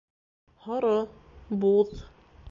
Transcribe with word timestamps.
Һоро, 0.63 0.93
буҙ 1.65 1.93